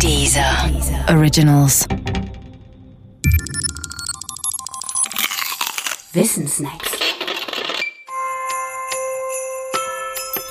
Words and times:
Dieser 0.00 0.70
Originals. 1.08 1.86
Wissensnacks. 6.12 6.90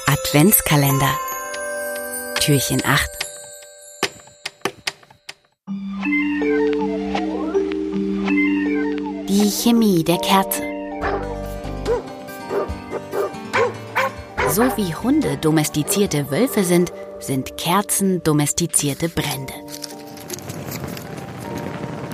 Adventskalender. 0.07 1.19
Türchen 2.39 2.81
8. 2.85 3.09
Die 9.27 9.51
Chemie 9.51 10.03
der 10.03 10.17
Kerze. 10.17 10.61
So 14.49 14.63
wie 14.77 14.93
Hunde 14.93 15.37
domestizierte 15.37 16.29
Wölfe 16.29 16.63
sind, 16.63 16.93
sind 17.23 17.57
Kerzen 17.57 18.21
domestizierte 18.23 19.09
Brände. 19.09 19.53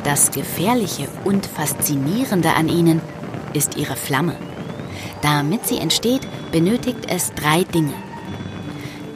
Das 0.04 0.32
Gefährliche 0.32 1.08
und 1.26 1.46
Faszinierende 1.46 2.54
an 2.54 2.70
ihnen 2.70 3.02
ist 3.54 3.76
ihre 3.76 3.96
Flamme. 3.96 4.36
Damit 5.22 5.66
sie 5.66 5.78
entsteht, 5.78 6.28
benötigt 6.52 7.08
es 7.10 7.34
drei 7.34 7.64
Dinge. 7.64 7.94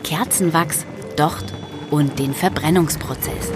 Kerzenwachs, 0.03 0.85
Docht 1.15 1.45
und 1.91 2.19
den 2.19 2.33
Verbrennungsprozess. 2.33 3.51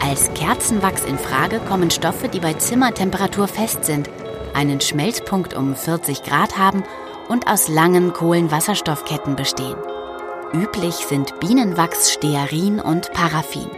Als 0.00 0.32
Kerzenwachs 0.34 1.04
in 1.04 1.18
Frage 1.18 1.60
kommen 1.60 1.90
Stoffe, 1.90 2.28
die 2.28 2.40
bei 2.40 2.54
Zimmertemperatur 2.54 3.48
fest 3.48 3.84
sind, 3.84 4.08
einen 4.54 4.80
Schmelzpunkt 4.80 5.54
um 5.54 5.74
40 5.74 6.22
Grad 6.22 6.56
haben 6.56 6.84
und 7.28 7.48
aus 7.48 7.68
langen 7.68 8.12
Kohlenwasserstoffketten 8.12 9.34
bestehen. 9.34 9.76
Üblich 10.52 10.94
sind 10.94 11.40
Bienenwachs, 11.40 12.12
Stearin 12.12 12.80
und 12.80 13.12
Paraffin. 13.12 13.68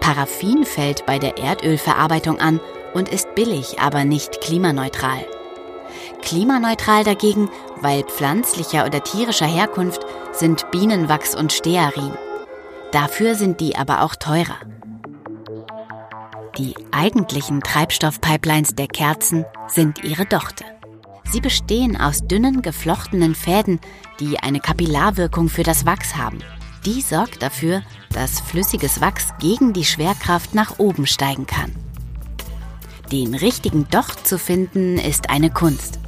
Paraffin 0.00 0.64
fällt 0.64 1.06
bei 1.06 1.18
der 1.18 1.38
Erdölverarbeitung 1.38 2.38
an 2.38 2.60
und 2.94 3.08
ist 3.08 3.34
billig, 3.34 3.78
aber 3.78 4.04
nicht 4.04 4.40
klimaneutral. 4.40 5.24
Klimaneutral 6.22 7.04
dagegen, 7.04 7.50
weil 7.80 8.02
pflanzlicher 8.02 8.84
oder 8.84 9.02
tierischer 9.02 9.46
Herkunft, 9.46 10.00
sind 10.32 10.70
Bienenwachs 10.70 11.34
und 11.34 11.52
Stearin. 11.52 12.12
Dafür 12.92 13.34
sind 13.34 13.60
die 13.60 13.76
aber 13.76 14.02
auch 14.02 14.16
teurer. 14.16 14.58
Die 16.58 16.74
eigentlichen 16.92 17.60
Treibstoffpipelines 17.60 18.74
der 18.74 18.88
Kerzen 18.88 19.46
sind 19.68 20.04
ihre 20.04 20.26
Dochte. 20.26 20.64
Sie 21.30 21.40
bestehen 21.40 21.96
aus 21.96 22.26
dünnen, 22.26 22.60
geflochtenen 22.60 23.34
Fäden, 23.34 23.78
die 24.18 24.40
eine 24.40 24.60
Kapillarwirkung 24.60 25.48
für 25.48 25.62
das 25.62 25.86
Wachs 25.86 26.16
haben. 26.16 26.38
Die 26.84 27.00
sorgt 27.02 27.42
dafür, 27.42 27.82
dass 28.12 28.40
flüssiges 28.40 29.00
Wachs 29.00 29.28
gegen 29.38 29.72
die 29.72 29.84
Schwerkraft 29.84 30.54
nach 30.54 30.78
oben 30.78 31.06
steigen 31.06 31.46
kann. 31.46 31.72
Den 33.12 33.34
richtigen 33.34 33.88
Docht 33.90 34.26
zu 34.26 34.38
finden 34.38 34.98
ist 34.98 35.30
eine 35.30 35.50
Kunst. 35.50 36.00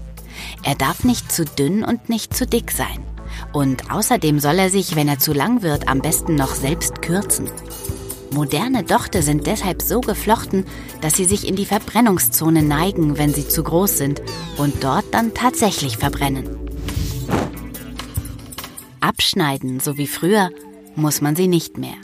Er 0.64 0.74
darf 0.74 1.04
nicht 1.04 1.30
zu 1.30 1.44
dünn 1.44 1.84
und 1.84 2.08
nicht 2.08 2.34
zu 2.34 2.46
dick 2.46 2.70
sein. 2.70 3.04
Und 3.52 3.90
außerdem 3.90 4.40
soll 4.40 4.58
er 4.58 4.70
sich, 4.70 4.96
wenn 4.96 5.08
er 5.08 5.18
zu 5.18 5.32
lang 5.32 5.62
wird, 5.62 5.88
am 5.88 6.00
besten 6.00 6.34
noch 6.34 6.54
selbst 6.54 7.02
kürzen. 7.02 7.50
Moderne 8.32 8.82
Dochte 8.82 9.20
sind 9.20 9.46
deshalb 9.46 9.82
so 9.82 10.00
geflochten, 10.00 10.64
dass 11.02 11.14
sie 11.14 11.26
sich 11.26 11.46
in 11.46 11.54
die 11.54 11.66
Verbrennungszone 11.66 12.62
neigen, 12.62 13.18
wenn 13.18 13.34
sie 13.34 13.46
zu 13.46 13.62
groß 13.62 13.98
sind 13.98 14.22
und 14.56 14.82
dort 14.82 15.04
dann 15.12 15.34
tatsächlich 15.34 15.98
verbrennen. 15.98 16.48
Abschneiden, 19.00 19.80
so 19.80 19.98
wie 19.98 20.06
früher, 20.06 20.50
muss 20.96 21.20
man 21.20 21.36
sie 21.36 21.46
nicht 21.46 21.76
mehr. 21.76 21.96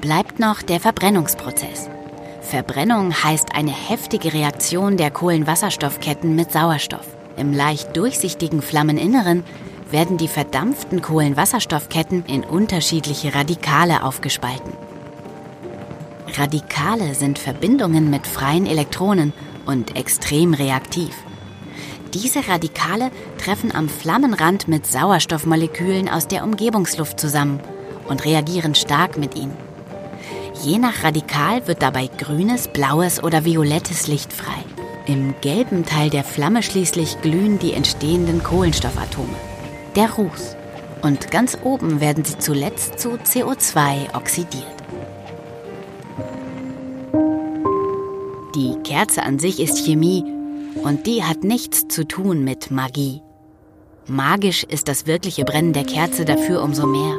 Bleibt 0.00 0.38
noch 0.38 0.62
der 0.62 0.78
Verbrennungsprozess. 0.78 1.88
Verbrennung 2.40 3.12
heißt 3.12 3.54
eine 3.54 3.72
heftige 3.72 4.32
Reaktion 4.32 4.96
der 4.96 5.10
Kohlenwasserstoffketten 5.10 6.36
mit 6.36 6.52
Sauerstoff. 6.52 7.06
Im 7.36 7.52
leicht 7.52 7.96
durchsichtigen 7.96 8.62
Flammeninneren 8.62 9.42
werden 9.90 10.16
die 10.16 10.28
verdampften 10.28 11.02
Kohlenwasserstoffketten 11.02 12.24
in 12.26 12.44
unterschiedliche 12.44 13.34
Radikale 13.34 14.04
aufgespalten. 14.04 14.72
Radikale 16.36 17.14
sind 17.14 17.38
Verbindungen 17.38 18.10
mit 18.10 18.26
freien 18.26 18.66
Elektronen 18.66 19.32
und 19.66 19.96
extrem 19.96 20.52
reaktiv. 20.52 21.14
Diese 22.12 22.48
Radikale 22.48 23.10
treffen 23.38 23.74
am 23.74 23.88
Flammenrand 23.88 24.66
mit 24.66 24.86
Sauerstoffmolekülen 24.86 26.08
aus 26.08 26.26
der 26.26 26.44
Umgebungsluft 26.44 27.20
zusammen 27.20 27.60
und 28.08 28.24
reagieren 28.24 28.74
stark 28.74 29.16
mit 29.16 29.36
ihnen. 29.36 29.56
Je 30.62 30.78
nach 30.78 31.04
Radikal 31.04 31.66
wird 31.66 31.82
dabei 31.82 32.08
grünes, 32.18 32.68
blaues 32.68 33.22
oder 33.22 33.44
violettes 33.44 34.06
Licht 34.06 34.32
frei. 34.32 34.64
Im 35.06 35.34
gelben 35.40 35.84
Teil 35.84 36.10
der 36.10 36.24
Flamme 36.24 36.62
schließlich 36.62 37.20
glühen 37.20 37.58
die 37.58 37.74
entstehenden 37.74 38.42
Kohlenstoffatome, 38.42 39.36
der 39.94 40.10
Ruß. 40.10 40.56
Und 41.02 41.30
ganz 41.30 41.58
oben 41.62 42.00
werden 42.00 42.24
sie 42.24 42.38
zuletzt 42.38 42.98
zu 42.98 43.18
CO2 43.18 44.16
oxidiert. 44.16 44.73
Die 48.54 48.76
Kerze 48.84 49.24
an 49.24 49.40
sich 49.40 49.58
ist 49.58 49.84
Chemie 49.84 50.22
und 50.84 51.08
die 51.08 51.24
hat 51.24 51.42
nichts 51.42 51.88
zu 51.88 52.06
tun 52.06 52.44
mit 52.44 52.70
Magie. 52.70 53.20
Magisch 54.06 54.62
ist 54.62 54.86
das 54.86 55.08
wirkliche 55.08 55.44
Brennen 55.44 55.72
der 55.72 55.82
Kerze 55.82 56.24
dafür 56.24 56.62
umso 56.62 56.86
mehr. 56.86 57.18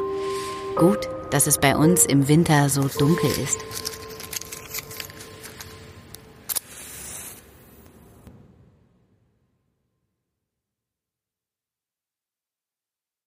Gut, 0.76 1.10
dass 1.30 1.46
es 1.46 1.58
bei 1.58 1.76
uns 1.76 2.06
im 2.06 2.28
Winter 2.28 2.70
so 2.70 2.88
dunkel 2.98 3.28
ist. 3.42 3.58